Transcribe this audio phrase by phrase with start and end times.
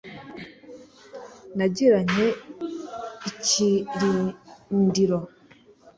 [1.55, 2.25] Narigiranye
[3.29, 5.19] ikirindiro